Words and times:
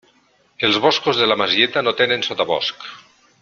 Els 0.69 0.79
boscos 0.85 1.19
de 1.21 1.27
la 1.31 1.37
Masieta 1.43 1.85
no 1.87 1.95
tenen 2.01 2.27
sotabosc. 2.31 2.91